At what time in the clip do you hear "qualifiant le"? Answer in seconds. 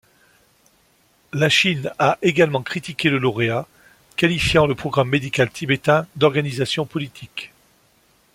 4.15-4.73